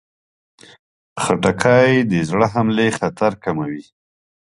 [1.23, 3.83] خټکی د زړه حملې خطر کموي.